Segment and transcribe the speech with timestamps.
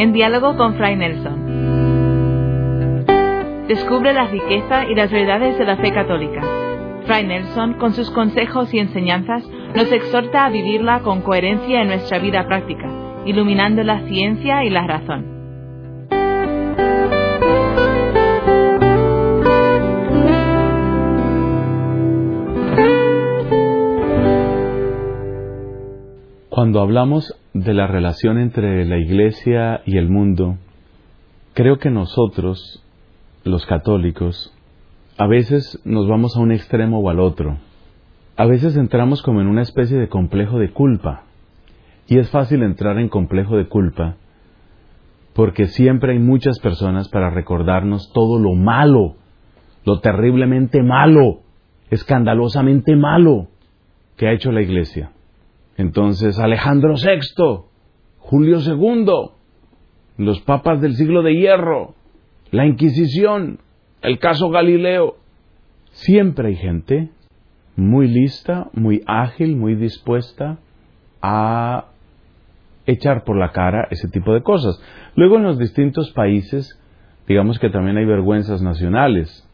[0.00, 3.04] en diálogo con Fray Nelson.
[3.68, 6.40] Descubre la riqueza y las verdades de la fe católica.
[7.04, 12.18] Fray Nelson, con sus consejos y enseñanzas, nos exhorta a vivirla con coherencia en nuestra
[12.18, 12.88] vida práctica,
[13.26, 15.26] iluminando la ciencia y la razón.
[26.48, 30.56] Cuando hablamos de la relación entre la Iglesia y el mundo,
[31.54, 32.84] creo que nosotros,
[33.44, 34.54] los católicos,
[35.18, 37.58] a veces nos vamos a un extremo o al otro.
[38.36, 41.24] A veces entramos como en una especie de complejo de culpa.
[42.06, 44.16] Y es fácil entrar en complejo de culpa
[45.34, 49.16] porque siempre hay muchas personas para recordarnos todo lo malo,
[49.84, 51.40] lo terriblemente malo,
[51.90, 53.48] escandalosamente malo
[54.16, 55.12] que ha hecho la Iglesia.
[55.76, 57.64] Entonces Alejandro VI,
[58.18, 59.06] Julio II,
[60.18, 61.94] los papas del siglo de hierro,
[62.50, 63.60] la Inquisición,
[64.02, 65.16] el caso Galileo.
[65.92, 67.10] Siempre hay gente
[67.76, 70.58] muy lista, muy ágil, muy dispuesta
[71.22, 71.86] a
[72.86, 74.80] echar por la cara ese tipo de cosas.
[75.16, 76.78] Luego en los distintos países,
[77.26, 79.46] digamos que también hay vergüenzas nacionales.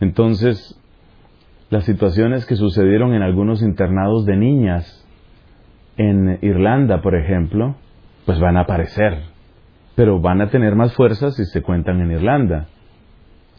[0.00, 0.78] Entonces,
[1.70, 5.06] las situaciones que sucedieron en algunos internados de niñas
[5.96, 7.76] en Irlanda, por ejemplo,
[8.26, 9.18] pues van a aparecer,
[9.94, 12.66] pero van a tener más fuerza si se cuentan en Irlanda.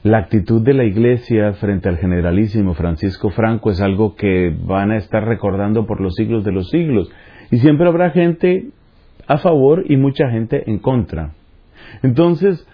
[0.04, 4.98] La actitud de la Iglesia frente al generalísimo Francisco Franco es algo que van a
[4.98, 7.12] estar recordando por los siglos de los siglos.
[7.52, 8.70] Y siempre habrá gente
[9.28, 11.34] a favor y mucha gente en contra.
[12.02, 12.68] Entonces,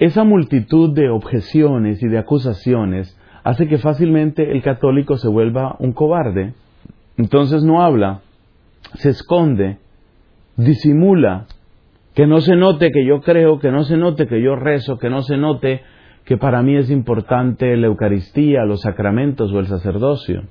[0.00, 5.92] esa multitud de objeciones y de acusaciones hace que fácilmente el católico se vuelva un
[5.92, 6.54] cobarde.
[7.16, 8.22] Entonces no habla,
[8.94, 9.78] se esconde,
[10.56, 11.46] disimula,
[12.14, 15.08] que no se note que yo creo, que no se note que yo rezo, que
[15.08, 15.82] no se note
[16.24, 20.42] que para mí es importante la Eucaristía, los sacramentos o el sacerdocio.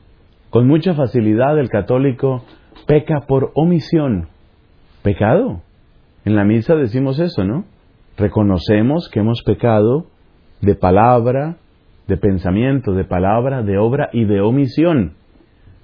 [0.49, 2.43] Con mucha facilidad el católico
[2.87, 4.27] peca por omisión.
[5.03, 5.61] Pecado.
[6.25, 7.65] En la misa decimos eso, ¿no?
[8.17, 10.07] Reconocemos que hemos pecado
[10.61, 11.57] de palabra,
[12.07, 15.13] de pensamiento, de palabra, de obra y de omisión.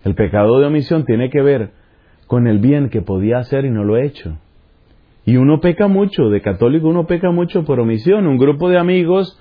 [0.03, 1.71] El pecado de omisión tiene que ver
[2.27, 4.37] con el bien que podía hacer y no lo he hecho.
[5.25, 8.27] Y uno peca mucho, de católico uno peca mucho por omisión.
[8.27, 9.39] Un grupo de amigos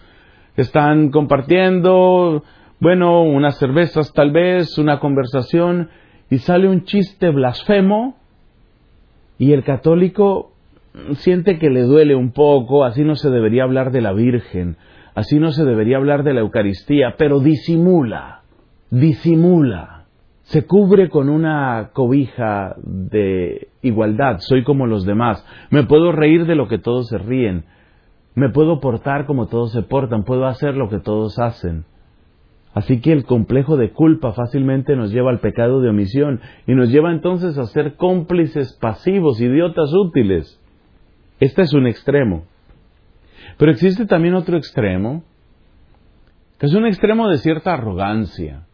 [0.57, 2.43] están compartiendo,
[2.81, 5.91] bueno, unas cervezas tal vez, una conversación,
[6.31, 8.17] y sale un chiste blasfemo,
[9.39, 10.53] y el católico
[11.17, 14.77] siente que le duele un poco, así no se debería hablar de la Virgen,
[15.15, 18.43] así no se debería hablar de la Eucaristía, pero disimula,
[18.91, 19.96] disimula
[20.47, 26.55] se cubre con una cobija de igualdad, soy como los demás, me puedo reír de
[26.55, 27.65] lo que todos se ríen,
[28.37, 31.85] me puedo portar como todos se portan, puedo hacer lo que todos hacen.
[32.75, 36.91] Así que el complejo de culpa fácilmente nos lleva al pecado de omisión y nos
[36.91, 40.61] lleva entonces a ser cómplices pasivos, idiotas útiles.
[41.41, 42.45] Este es un extremo.
[43.57, 45.25] Pero existe también otro extremo,
[46.59, 48.66] que es un extremo de cierta arrogancia.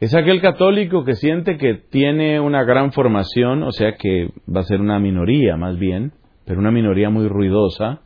[0.00, 4.64] Es aquel católico que siente que tiene una gran formación, o sea que va a
[4.64, 6.12] ser una minoría más bien,
[6.46, 8.00] pero una minoría muy ruidosa.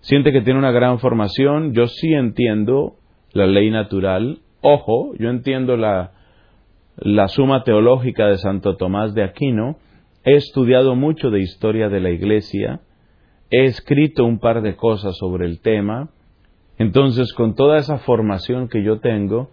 [0.00, 1.72] Siente que tiene una gran formación.
[1.72, 2.96] Yo sí entiendo
[3.32, 4.40] la ley natural.
[4.60, 6.14] Ojo, yo entiendo la,
[6.96, 9.76] la suma teológica de Santo Tomás de Aquino.
[10.24, 12.80] He estudiado mucho de historia de la Iglesia.
[13.52, 16.10] He escrito un par de cosas sobre el tema.
[16.76, 19.50] Entonces, con toda esa formación que yo tengo,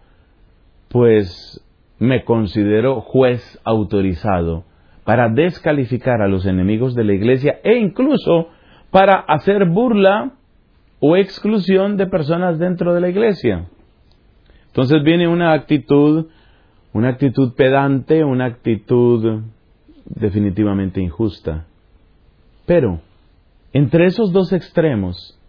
[0.91, 1.63] pues
[2.00, 4.66] me considero juez autorizado
[5.06, 8.50] para descalificar a los enemigos de la iglesia e incluso
[8.91, 10.34] para hacer burla
[11.00, 13.68] o exclusión de personas dentro de la iglesia.
[14.68, 16.28] Entonces viene una actitud,
[16.94, 19.41] una actitud pedante, una actitud
[20.06, 21.66] definitivamente injusta.
[22.66, 23.02] Pero,
[23.73, 25.40] entre esos dos extremos,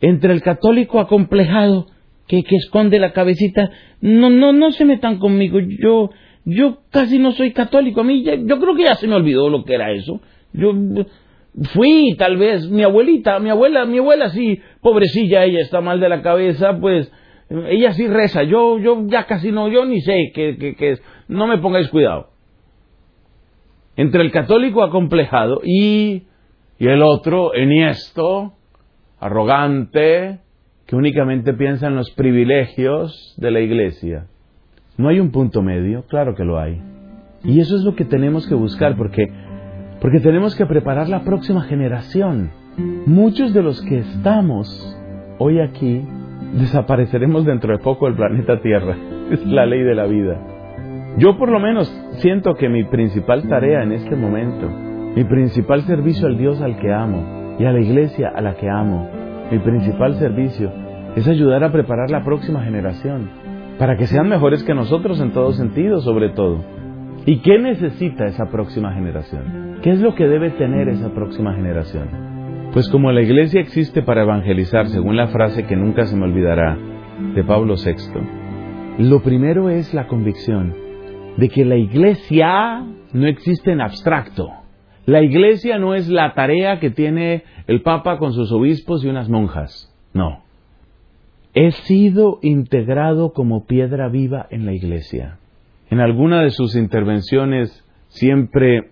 [0.00, 1.86] entre el católico acomplejado
[2.28, 3.70] que, esconde la cabecita,
[4.00, 6.10] no, no, no se metan conmigo, yo,
[6.44, 9.64] yo casi no soy católico, a mí yo creo que ya se me olvidó lo
[9.64, 10.20] que era eso.
[10.52, 10.72] Yo
[11.72, 16.08] fui tal vez, mi abuelita, mi abuela, mi abuela sí, pobrecilla, ella está mal de
[16.08, 17.10] la cabeza, pues
[17.50, 21.58] ella sí reza, yo, yo ya casi no, yo ni sé qué es, no me
[21.58, 22.28] pongáis cuidado.
[23.96, 26.24] Entre el católico acomplejado y,
[26.78, 28.52] y el otro enhiesto,
[29.18, 30.40] arrogante,
[30.88, 34.26] que únicamente piensa en los privilegios de la iglesia.
[34.96, 36.04] ¿No hay un punto medio?
[36.08, 36.80] Claro que lo hay.
[37.44, 39.30] Y eso es lo que tenemos que buscar porque
[40.00, 42.50] Porque tenemos que preparar la próxima generación.
[43.04, 44.66] Muchos de los que estamos
[45.38, 46.02] hoy aquí
[46.54, 48.96] desapareceremos dentro de poco del planeta Tierra.
[49.30, 50.40] Es la ley de la vida.
[51.18, 51.86] Yo por lo menos
[52.20, 54.70] siento que mi principal tarea en este momento,
[55.14, 58.70] mi principal servicio al Dios al que amo y a la iglesia a la que
[58.70, 59.17] amo,
[59.50, 60.70] mi principal servicio
[61.16, 63.30] es ayudar a preparar la próxima generación
[63.78, 66.64] para que sean mejores que nosotros en todo sentido, sobre todo.
[67.24, 69.78] ¿Y qué necesita esa próxima generación?
[69.82, 72.08] ¿Qué es lo que debe tener esa próxima generación?
[72.72, 76.76] Pues como la iglesia existe para evangelizar, según la frase que nunca se me olvidará
[77.34, 80.74] de Pablo VI, lo primero es la convicción
[81.36, 84.48] de que la iglesia no existe en abstracto.
[85.08, 89.30] La iglesia no es la tarea que tiene el Papa con sus obispos y unas
[89.30, 89.90] monjas.
[90.12, 90.42] No.
[91.54, 95.38] He sido integrado como piedra viva en la iglesia.
[95.88, 98.90] En alguna de sus intervenciones siempre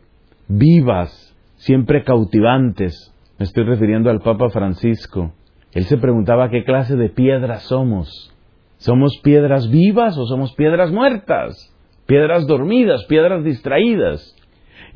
[0.48, 5.34] vivas, siempre cautivantes, me estoy refiriendo al Papa Francisco.
[5.72, 8.34] Él se preguntaba qué clase de piedras somos.
[8.78, 11.76] ¿Somos piedras vivas o somos piedras muertas?
[12.06, 14.34] Piedras dormidas, piedras distraídas.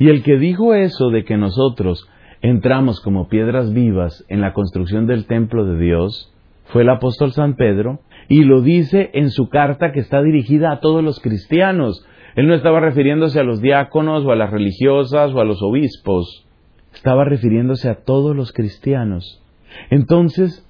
[0.01, 2.09] Y el que dijo eso de que nosotros
[2.43, 7.55] entramos como piedras vivas en la construcción del templo de Dios fue el apóstol San
[7.55, 12.05] Pedro y lo dice en su carta que está dirigida a todos los cristianos.
[12.35, 16.47] Él no estaba refiriéndose a los diáconos o a las religiosas o a los obispos
[16.95, 19.43] estaba refiriéndose a todos los cristianos.
[19.91, 20.67] Entonces,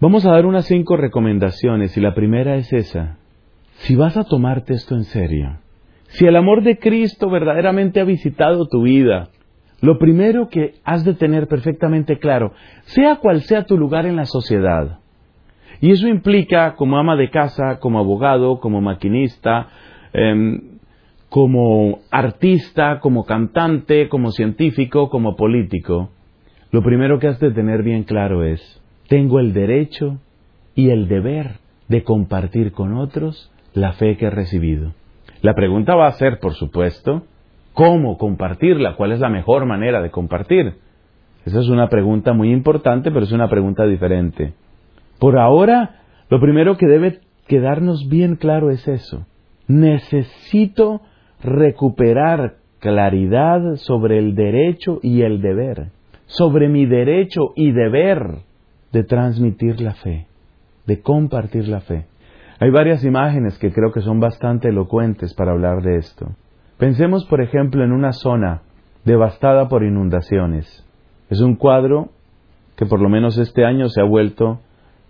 [0.00, 3.18] vamos a dar unas cinco recomendaciones y la primera es esa.
[3.78, 5.58] Si vas a tomarte esto en serio,
[6.10, 9.28] si el amor de Cristo verdaderamente ha visitado tu vida,
[9.80, 12.52] lo primero que has de tener perfectamente claro,
[12.82, 14.98] sea cual sea tu lugar en la sociedad,
[15.80, 19.68] y eso implica como ama de casa, como abogado, como maquinista,
[20.12, 20.78] em,
[21.30, 26.10] como artista, como cantante, como científico, como político,
[26.72, 28.60] lo primero que has de tener bien claro es,
[29.08, 30.18] tengo el derecho
[30.74, 31.58] y el deber
[31.88, 34.92] de compartir con otros la fe que he recibido.
[35.42, 37.22] La pregunta va a ser, por supuesto,
[37.72, 38.96] ¿cómo compartirla?
[38.96, 40.74] ¿Cuál es la mejor manera de compartir?
[41.46, 44.52] Esa es una pregunta muy importante, pero es una pregunta diferente.
[45.18, 49.26] Por ahora, lo primero que debe quedarnos bien claro es eso.
[49.66, 51.00] Necesito
[51.42, 55.88] recuperar claridad sobre el derecho y el deber,
[56.26, 58.40] sobre mi derecho y deber
[58.92, 60.26] de transmitir la fe,
[60.86, 62.09] de compartir la fe.
[62.62, 66.26] Hay varias imágenes que creo que son bastante elocuentes para hablar de esto.
[66.76, 68.60] Pensemos, por ejemplo, en una zona
[69.06, 70.86] devastada por inundaciones.
[71.30, 72.10] Es un cuadro
[72.76, 74.60] que por lo menos este año se ha vuelto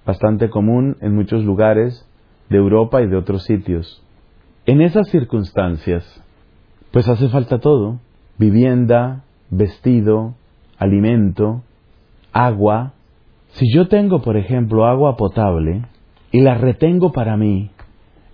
[0.06, 2.08] bastante común en muchos lugares
[2.50, 4.00] de Europa y de otros sitios.
[4.64, 6.04] En esas circunstancias,
[6.92, 7.98] pues hace falta todo,
[8.38, 10.34] vivienda, vestido,
[10.78, 11.62] alimento,
[12.32, 12.92] agua.
[13.48, 15.82] Si yo tengo, por ejemplo, agua potable
[16.32, 17.70] y la retengo para mí,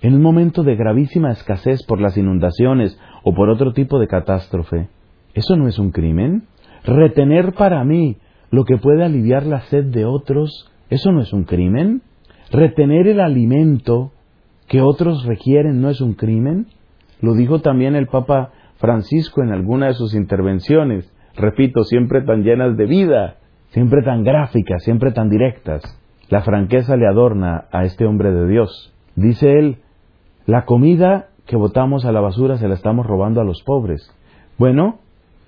[0.02, 4.88] en un momento de gravísima escasez por las inundaciones o por otro tipo de catástrofe,
[5.34, 6.44] ¿eso no es un crimen?
[6.84, 8.16] Retener para mí
[8.50, 12.02] lo que puede aliviar la sed de otros, ¿eso no es un crimen?
[12.52, 14.12] Retener el alimento
[14.68, 16.66] que otros requieren no es un crimen?
[17.20, 22.76] Lo dijo también el Papa Francisco en alguna de sus intervenciones, repito, siempre tan llenas
[22.76, 23.36] de vida,
[23.70, 25.82] siempre tan gráficas, siempre tan directas.
[26.28, 28.92] La franqueza le adorna a este hombre de Dios.
[29.14, 29.78] Dice él,
[30.46, 34.12] la comida que botamos a la basura se la estamos robando a los pobres.
[34.58, 34.98] Bueno,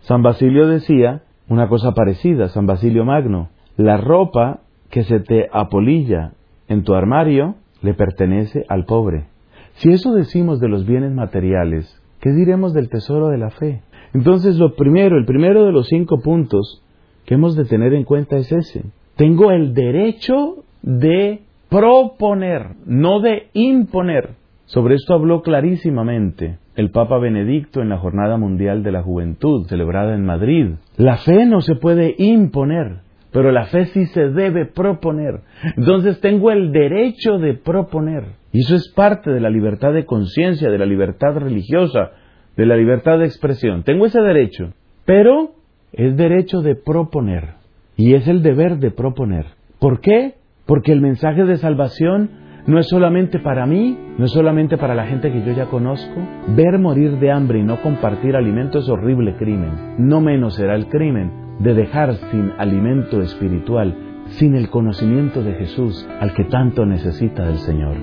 [0.02, 6.32] San Basilio decía una cosa parecida, San Basilio Magno, la ropa que se te apolilla
[6.68, 9.26] en tu armario le pertenece al pobre.
[9.75, 13.82] Si eso decimos de los bienes materiales, ¿qué diremos del tesoro de la fe?
[14.14, 16.82] Entonces, lo primero, el primero de los cinco puntos
[17.26, 18.85] que hemos de tener en cuenta es ese.
[19.16, 24.30] Tengo el derecho de proponer, no de imponer.
[24.66, 30.14] Sobre esto habló clarísimamente el Papa Benedicto en la Jornada Mundial de la Juventud, celebrada
[30.14, 30.75] en Madrid.
[30.97, 33.00] La fe no se puede imponer,
[33.32, 35.40] pero la fe sí se debe proponer.
[35.76, 38.25] Entonces tengo el derecho de proponer.
[38.52, 42.12] Y eso es parte de la libertad de conciencia, de la libertad religiosa,
[42.56, 43.82] de la libertad de expresión.
[43.82, 44.73] Tengo ese derecho,
[45.04, 45.52] pero
[45.92, 47.54] es derecho de proponer.
[47.97, 49.47] Y es el deber de proponer.
[49.80, 50.35] ¿Por qué?
[50.68, 52.30] Porque el mensaje de salvación
[52.68, 56.14] no es solamente para mí, no es solamente para la gente que yo ya conozco.
[56.54, 59.96] Ver morir de hambre y no compartir alimento es horrible crimen.
[59.98, 63.96] No menos será el crimen de dejar sin alimento espiritual,
[64.26, 67.96] sin el conocimiento de Jesús al que tanto necesita del Señor.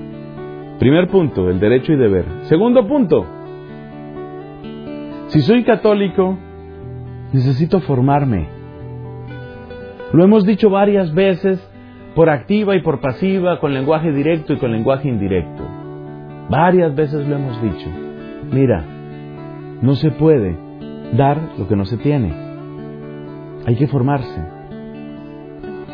[0.80, 2.26] Primer punto, el derecho y deber.
[2.50, 3.26] Segundo punto,
[5.28, 6.38] si soy católico,
[7.36, 8.48] Necesito formarme.
[10.14, 11.60] Lo hemos dicho varias veces
[12.16, 15.64] por activa y por pasiva, con lenguaje directo y con lenguaje indirecto.
[16.50, 17.90] Varias veces lo hemos dicho.
[18.52, 18.86] Mira,
[19.82, 20.58] no se puede
[21.14, 22.34] dar lo que no se tiene.
[23.66, 24.46] Hay que formarse.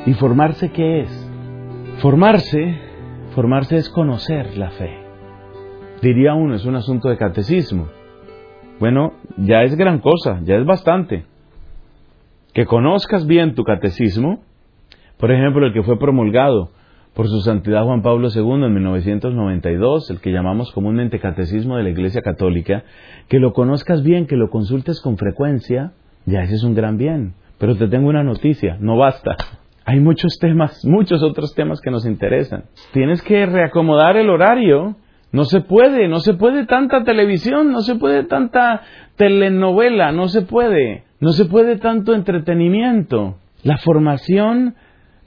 [0.06, 1.32] ¿Y formarse qué es?
[2.02, 2.76] Formarse,
[3.34, 5.00] formarse es conocer la fe.
[6.02, 7.88] Diría uno, es un asunto de catecismo.
[8.80, 11.26] Bueno, ya es gran cosa, ya es bastante.
[12.54, 14.42] Que conozcas bien tu catecismo,
[15.22, 16.72] por ejemplo, el que fue promulgado
[17.14, 21.90] por su santidad Juan Pablo II en 1992, el que llamamos comúnmente Catecismo de la
[21.90, 22.84] Iglesia Católica,
[23.30, 25.92] que lo conozcas bien, que lo consultes con frecuencia,
[26.26, 27.36] ya ese es un gran bien.
[27.60, 29.36] Pero te tengo una noticia, no basta.
[29.86, 32.64] Hay muchos temas, muchos otros temas que nos interesan.
[32.92, 34.96] Tienes que reacomodar el horario.
[35.32, 38.82] No se puede, no se puede tanta televisión, no se puede tanta
[39.16, 43.38] telenovela, no se puede, no se puede tanto entretenimiento.
[43.64, 44.76] La formación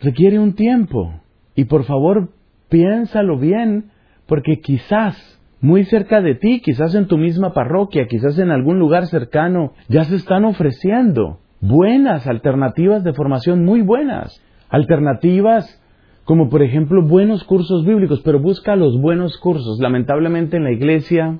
[0.01, 1.21] requiere un tiempo.
[1.55, 2.31] Y por favor,
[2.69, 3.91] piénsalo bien,
[4.27, 9.07] porque quizás muy cerca de ti, quizás en tu misma parroquia, quizás en algún lugar
[9.07, 14.43] cercano, ya se están ofreciendo buenas alternativas de formación, muy buenas.
[14.69, 15.81] Alternativas
[16.25, 19.79] como por ejemplo buenos cursos bíblicos, pero busca los buenos cursos.
[19.79, 21.39] Lamentablemente en la iglesia,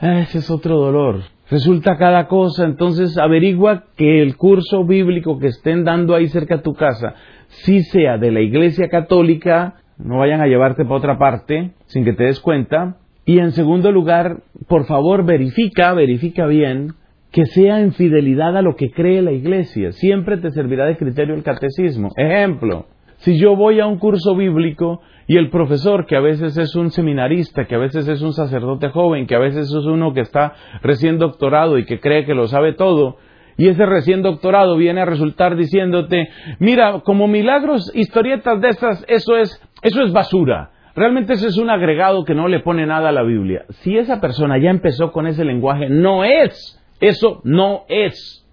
[0.00, 1.20] ese es otro dolor.
[1.50, 6.62] Resulta cada cosa, entonces averigua que el curso bíblico que estén dando ahí cerca de
[6.62, 7.14] tu casa
[7.50, 12.12] si sea de la Iglesia Católica, no vayan a llevarte para otra parte sin que
[12.12, 12.96] te des cuenta.
[13.26, 16.94] Y en segundo lugar, por favor, verifica, verifica bien
[17.30, 19.92] que sea en fidelidad a lo que cree la Iglesia.
[19.92, 22.10] Siempre te servirá de criterio el catecismo.
[22.16, 22.86] Ejemplo,
[23.18, 26.90] si yo voy a un curso bíblico y el profesor, que a veces es un
[26.90, 30.54] seminarista, que a veces es un sacerdote joven, que a veces es uno que está
[30.82, 33.18] recién doctorado y que cree que lo sabe todo,
[33.60, 39.36] y ese recién doctorado viene a resultar diciéndote, mira, como milagros, historietas de esas, eso
[39.36, 40.70] es, eso es basura.
[40.96, 43.66] Realmente eso es un agregado que no le pone nada a la Biblia.
[43.82, 46.80] Si esa persona ya empezó con ese lenguaje, no es.
[47.00, 48.46] Eso no es.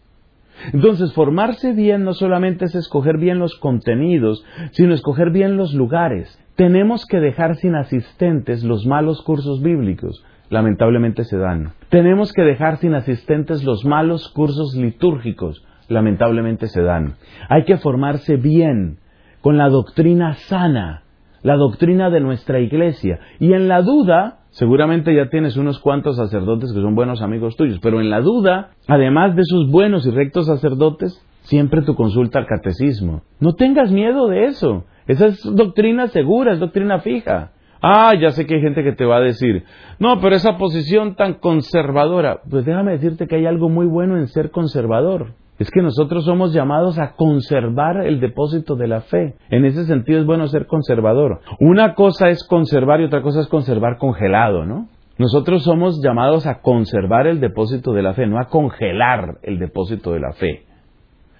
[0.74, 6.38] Entonces, formarse bien no solamente es escoger bien los contenidos, sino escoger bien los lugares.
[6.58, 11.74] Tenemos que dejar sin asistentes los malos cursos bíblicos lamentablemente se dan.
[11.90, 17.16] Tenemos que dejar sin asistentes los malos cursos litúrgicos, lamentablemente se dan.
[17.50, 18.98] Hay que formarse bien
[19.42, 21.04] con la doctrina sana,
[21.44, 23.20] la doctrina de nuestra iglesia.
[23.40, 27.80] Y en la duda, seguramente ya tienes unos cuantos sacerdotes que son buenos amigos tuyos,
[27.82, 32.46] pero en la duda, además de esos buenos y rectos sacerdotes, siempre tu consulta al
[32.46, 33.22] catecismo.
[33.40, 34.86] No tengas miedo de eso.
[35.08, 37.52] Esa es doctrina segura, es doctrina fija.
[37.82, 39.64] Ah, ya sé que hay gente que te va a decir,
[40.00, 44.28] no, pero esa posición tan conservadora, pues déjame decirte que hay algo muy bueno en
[44.28, 45.34] ser conservador.
[45.60, 49.36] Es que nosotros somos llamados a conservar el depósito de la fe.
[49.50, 51.40] En ese sentido es bueno ser conservador.
[51.60, 54.88] Una cosa es conservar y otra cosa es conservar congelado, ¿no?
[55.18, 60.12] Nosotros somos llamados a conservar el depósito de la fe, no a congelar el depósito
[60.12, 60.64] de la fe.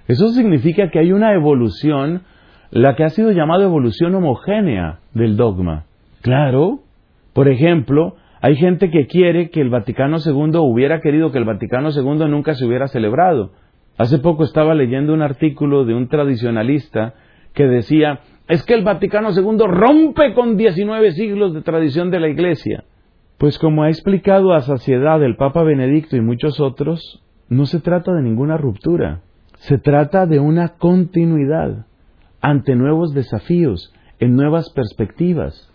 [0.08, 2.24] Eso significa que hay una evolución,
[2.72, 5.86] la que ha sido llamada evolución homogénea del dogma.
[6.22, 6.80] Claro.
[7.34, 11.90] Por ejemplo, hay gente que quiere que el Vaticano II hubiera querido que el Vaticano
[11.90, 13.52] II nunca se hubiera celebrado.
[13.98, 17.16] Hace poco estaba leyendo un artículo de un tradicionalista
[17.54, 22.30] que decía, es que el Vaticano II rompe con 19 siglos de tradición de la
[22.30, 22.84] Iglesia.
[23.38, 28.14] Pues como ha explicado a saciedad el Papa Benedicto y muchos otros, no se trata
[28.14, 29.22] de ninguna ruptura,
[29.58, 31.86] se trata de una continuidad
[32.42, 35.72] ante nuevos desafíos, en nuevas perspectivas.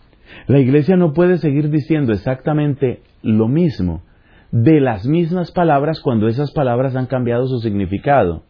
[0.47, 4.01] La Iglesia no puede seguir diciendo exactamente lo mismo
[4.51, 8.43] de las mismas palabras cuando esas palabras han cambiado su significado.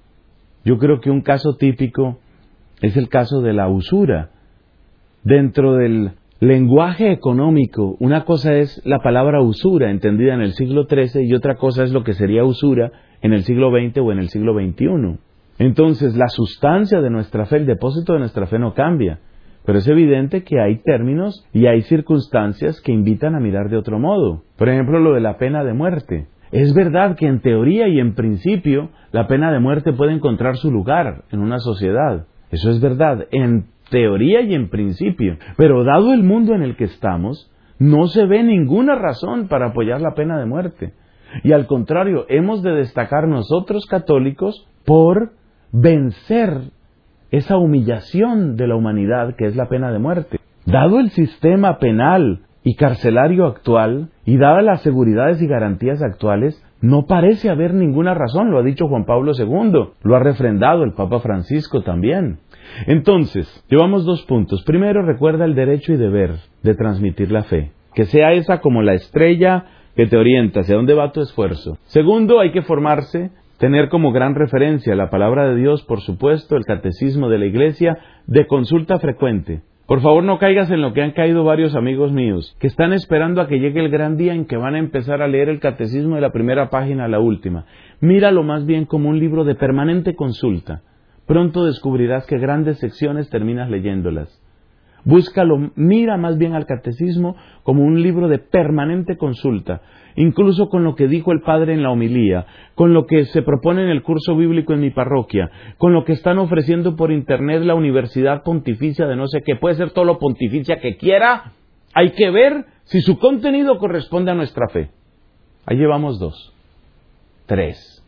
[0.66, 2.20] Yo creo que un caso típico
[2.82, 4.32] es el caso de la usura.
[5.24, 6.12] Dentro del
[6.42, 11.56] lenguaje económico, una cosa es la palabra usura entendida en el siglo XIII y otra
[11.56, 15.20] cosa es lo que sería usura en el siglo XX o en el siglo XXI.
[15.60, 19.20] Entonces, la sustancia de nuestra fe, el depósito de nuestra fe no cambia.
[19.66, 24.00] Pero es evidente que hay términos y hay circunstancias que invitan a mirar de otro
[24.00, 24.44] modo.
[24.58, 26.28] Por ejemplo, lo de la pena de muerte.
[26.52, 30.70] Es verdad que en teoría y en principio la pena de muerte puede encontrar su
[30.70, 32.28] lugar en una sociedad.
[32.52, 35.38] Eso es verdad, en teoría y en principio.
[35.58, 40.02] Pero dado el mundo en el que estamos, no se ve ninguna razón para apoyar
[40.02, 40.94] la pena de muerte.
[41.44, 45.32] Y al contrario, hemos de destacar nosotros católicos por
[45.72, 46.72] vencer
[47.34, 50.40] esa humillación de la humanidad que es la pena de muerte.
[50.68, 57.06] Dado el sistema penal y carcelario actual, y dadas las seguridades y garantías actuales, No
[57.08, 61.22] parece haber ninguna razón, lo ha dicho Juan Pablo II, lo ha refrendado el Papa
[61.22, 62.40] Francisco también.
[62.88, 64.64] Entonces, llevamos dos puntos.
[64.64, 68.96] Primero, recuerda el derecho y deber de transmitir la fe, que sea esa como la
[68.96, 71.78] estrella que te orienta hacia dónde va tu esfuerzo.
[71.84, 73.32] Segundo, hay que formarse,
[73.64, 77.98] tener como gran referencia la palabra de Dios, por supuesto, el catecismo de la Iglesia,
[78.28, 79.62] de consulta frecuente.
[79.88, 83.40] Por favor, no caigas en lo que han caído varios amigos míos, que están esperando
[83.40, 86.16] a que llegue el gran día en que van a empezar a leer el catecismo
[86.16, 87.64] de la primera página a la última.
[88.02, 90.82] Míralo más bien como un libro de permanente consulta.
[91.26, 94.43] Pronto descubrirás que grandes secciones terminas leyéndolas.
[95.06, 99.82] Búscalo, mira más bien al catecismo como un libro de permanente consulta,
[100.16, 102.46] incluso con lo que dijo el Padre en la homilía,
[102.76, 106.14] con lo que se propone en el curso bíblico en mi parroquia, con lo que
[106.14, 110.20] están ofreciendo por internet la Universidad Pontificia de no sé qué, puede ser todo lo
[110.20, 111.52] pontificia que quiera,
[111.94, 114.90] hay que ver si su contenido corresponde a nuestra fe.
[115.66, 116.54] Ahí llevamos dos.
[117.46, 118.04] Tres.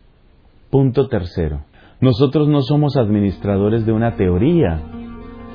[0.69, 1.65] Punto tercero.
[2.01, 4.81] Nosotros no somos administradores de una teoría.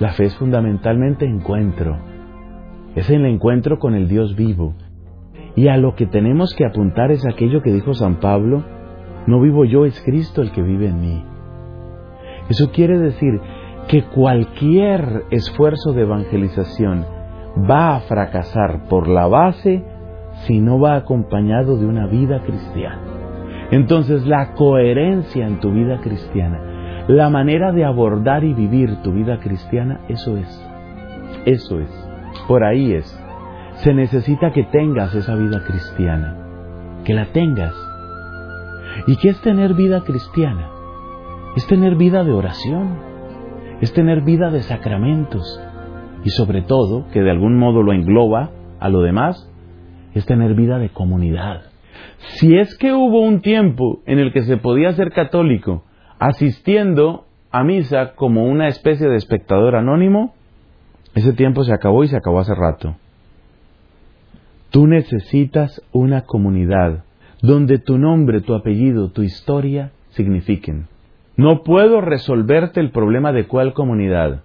[0.00, 1.98] La fe es fundamentalmente encuentro.
[2.94, 4.74] Es el encuentro con el Dios vivo,
[5.54, 8.64] y a lo que tenemos que apuntar es aquello que dijo San Pablo,
[9.26, 11.24] no vivo yo, es Cristo el que vive en mí.
[12.48, 13.40] Eso quiere decir
[13.88, 17.04] que cualquier esfuerzo de evangelización
[17.70, 19.84] va a fracasar por la base
[20.46, 23.02] si no va acompañado de una vida cristiana.
[23.70, 26.69] Entonces la coherencia en tu vida cristiana,
[27.16, 30.66] la manera de abordar y vivir tu vida cristiana, eso es.
[31.44, 31.90] Eso es.
[32.46, 33.20] Por ahí es
[33.82, 36.36] se necesita que tengas esa vida cristiana,
[37.04, 37.74] que la tengas.
[39.06, 40.68] ¿Y qué es tener vida cristiana?
[41.56, 42.98] Es tener vida de oración,
[43.80, 45.60] es tener vida de sacramentos
[46.24, 49.50] y sobre todo, que de algún modo lo engloba a lo demás,
[50.12, 51.62] es tener vida de comunidad.
[52.38, 55.84] Si es que hubo un tiempo en el que se podía ser católico
[56.20, 60.34] asistiendo a misa como una especie de espectador anónimo,
[61.14, 62.94] ese tiempo se acabó y se acabó hace rato.
[64.70, 67.04] Tú necesitas una comunidad
[67.42, 70.86] donde tu nombre, tu apellido, tu historia signifiquen.
[71.36, 74.42] No puedo resolverte el problema de cuál comunidad.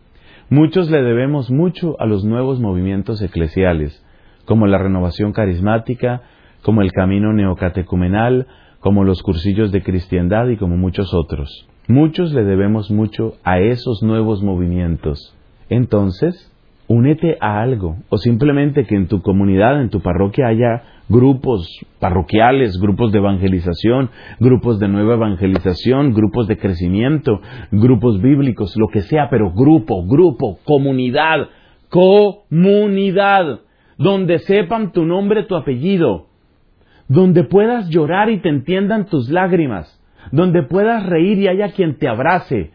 [0.50, 4.02] Muchos le debemos mucho a los nuevos movimientos eclesiales,
[4.46, 6.22] como la renovación carismática,
[6.62, 8.48] como el camino neocatecumenal,
[8.86, 11.67] como los cursillos de cristiandad y como muchos otros.
[11.88, 15.36] Muchos le debemos mucho a esos nuevos movimientos.
[15.69, 16.54] Entonces,
[16.88, 21.67] únete a algo o simplemente que en tu comunidad, en tu parroquia haya grupos
[22.00, 29.02] parroquiales, grupos de evangelización, grupos de nueva evangelización, grupos de crecimiento, grupos bíblicos, lo que
[29.02, 31.48] sea, pero grupo, grupo, comunidad,
[31.89, 33.62] comunidad,
[33.98, 36.28] donde sepan tu nombre, tu apellido,
[37.08, 42.08] donde puedas llorar y te entiendan tus lágrimas, donde puedas reír y haya quien te
[42.08, 42.72] abrace,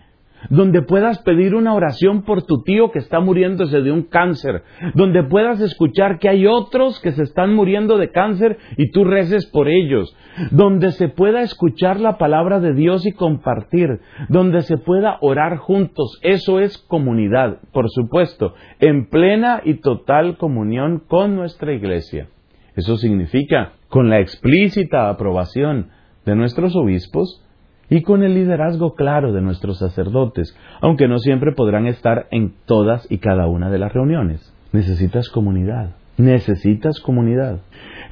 [0.48, 4.62] donde puedas pedir una oración por tu tío que está muriéndose de un cáncer,
[4.94, 9.46] donde puedas escuchar que hay otros que se están muriendo de cáncer y tú reces
[9.46, 10.16] por ellos,
[10.50, 16.18] donde se pueda escuchar la palabra de Dios y compartir, donde se pueda orar juntos.
[16.22, 22.28] Eso es comunidad, por supuesto, en plena y total comunión con nuestra iglesia.
[22.76, 25.88] Eso significa con la explícita aprobación
[26.24, 27.44] de nuestros obispos,
[27.90, 33.06] y con el liderazgo claro de nuestros sacerdotes, aunque no siempre podrán estar en todas
[33.10, 34.54] y cada una de las reuniones.
[34.72, 37.60] Necesitas comunidad, necesitas comunidad.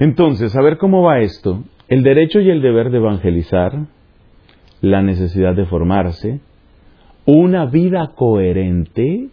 [0.00, 1.62] Entonces, a ver cómo va esto.
[1.86, 3.86] El derecho y el deber de evangelizar,
[4.80, 6.40] la necesidad de formarse,
[7.24, 9.28] una vida coherente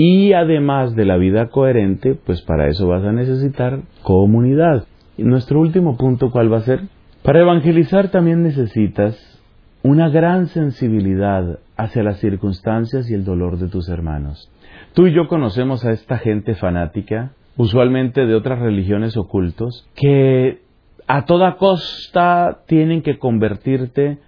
[0.00, 4.84] y además de la vida coherente, pues para eso vas a necesitar comunidad.
[5.16, 6.82] Y nuestro último punto, ¿cuál va a ser?
[7.24, 9.42] Para evangelizar también necesitas
[9.82, 14.48] una gran sensibilidad hacia las circunstancias y el dolor de tus hermanos.
[14.94, 20.60] Tú y yo conocemos a esta gente fanática, usualmente de otras religiones ocultos, que
[21.08, 24.18] a toda costa tienen que convertirte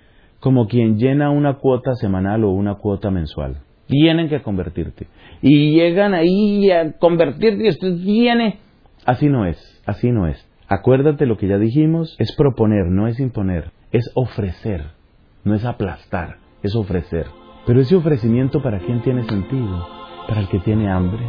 [0.41, 3.59] como quien llena una cuota semanal o una cuota mensual.
[3.91, 5.07] Tienen que convertirte.
[5.43, 8.59] Y llegan ahí a convertirte y usted tiene.
[9.05, 10.47] Así no es, así no es.
[10.69, 15.01] Acuérdate lo que ya dijimos, es proponer, no es imponer, es ofrecer
[15.45, 17.27] no es aplastar, es ofrecer.
[17.67, 19.87] Pero ese ofrecimiento para quién tiene sentido?
[20.29, 21.23] Para el que tiene hambre,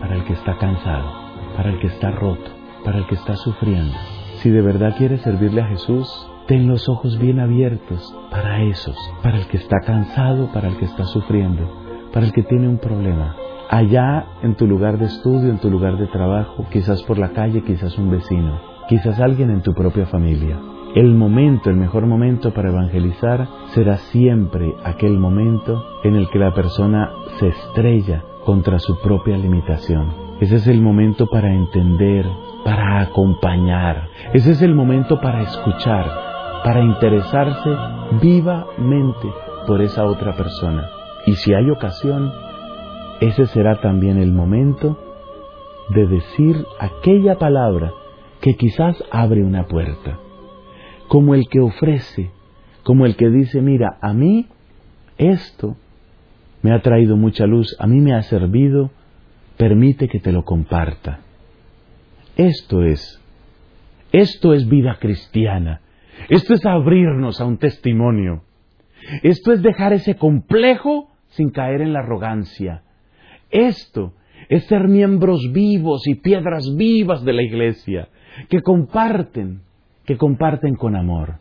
[0.00, 1.10] para el que está cansado,
[1.56, 2.50] para el que está roto,
[2.84, 3.94] para el que está sufriendo.
[4.42, 6.08] Si de verdad quieres servirle a Jesús,
[6.46, 10.84] ten los ojos bien abiertos para esos, para el que está cansado, para el que
[10.84, 11.85] está sufriendo,
[12.16, 13.36] para el que tiene un problema.
[13.68, 17.62] Allá en tu lugar de estudio, en tu lugar de trabajo, quizás por la calle,
[17.62, 20.58] quizás un vecino, quizás alguien en tu propia familia
[20.94, 26.54] el momento, el mejor momento para evangelizar será siempre aquel momento en el que la
[26.54, 30.14] persona se estrella contra su propia limitación.
[30.40, 32.24] Ese es el momento para entender,
[32.64, 34.08] para acompañar.
[34.32, 36.10] Ese es el momento para escuchar,
[36.64, 37.76] para interesarse
[38.22, 39.28] vivamente
[39.66, 40.95] por esa otra persona.
[41.26, 42.32] Y si hay ocasión,
[43.20, 44.98] ese será también el momento
[45.90, 47.92] de decir aquella palabra
[48.40, 50.18] que quizás abre una puerta.
[51.08, 52.30] Como el que ofrece,
[52.82, 54.46] como el que dice, mira, a mí
[55.18, 55.76] esto
[56.62, 58.90] me ha traído mucha luz, a mí me ha servido,
[59.56, 61.20] permite que te lo comparta.
[62.36, 63.20] Esto es,
[64.12, 65.80] esto es vida cristiana,
[66.28, 68.42] esto es abrirnos a un testimonio,
[69.22, 72.82] esto es dejar ese complejo sin caer en la arrogancia,
[73.50, 74.12] esto
[74.48, 78.08] es ser miembros vivos y piedras vivas de la iglesia,
[78.48, 79.62] que comparten,
[80.04, 81.38] que comparten con amor.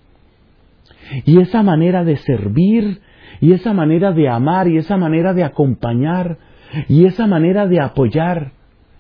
[1.26, 3.02] Y esa manera de servir,
[3.42, 6.38] y esa manera de amar, y esa manera de acompañar,
[6.88, 8.54] y esa manera de apoyar,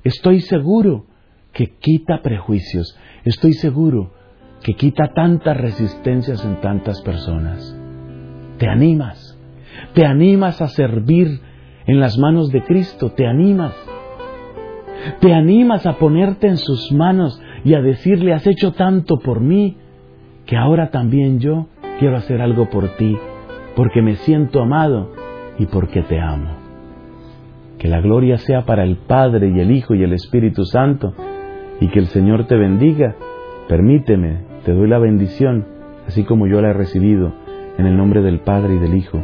[0.03, 1.05] estoy seguro
[1.51, 4.13] que quita prejuicios, estoy seguro
[4.61, 7.79] que quita tantas resistencias en tantas personas.
[8.57, 9.24] Te animas,
[9.95, 11.39] te animas a servir
[11.87, 13.73] en las manos de Cristo, te animas,
[15.21, 19.77] te animas a ponerte en sus manos y a decirle, has hecho tanto por mí,
[20.45, 23.17] que ahora también yo quiero hacer algo por ti,
[23.77, 25.13] porque me siento amado
[25.57, 26.57] y porque te amo.
[27.79, 31.13] Que la gloria sea para el Padre y el Hijo y el Espíritu Santo,
[31.79, 33.15] y que el Señor te bendiga.
[33.69, 35.65] Permíteme, te doy la bendición,
[36.05, 37.31] así como yo la he recibido,
[37.77, 39.23] en el nombre del Padre y del Hijo